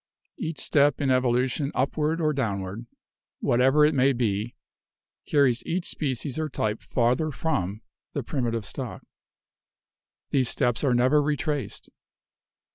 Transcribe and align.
Each 0.39 0.57
step 0.61 0.99
in 0.99 1.11
evolution 1.11 1.71
upward 1.75 2.19
or 2.19 2.33
downward, 2.33 2.87
whatever 3.39 3.85
it 3.85 3.93
may 3.93 4.13
be, 4.13 4.55
carries 5.27 5.63
each 5.63 5.85
species 5.85 6.39
or 6.39 6.49
type 6.49 6.81
farther 6.81 7.29
from 7.29 7.83
the 8.13 8.23
primitive 8.23 8.65
stock. 8.65 9.03
These 10.31 10.49
steps 10.49 10.83
are 10.83 10.95
never 10.95 11.21
retraced. 11.21 11.91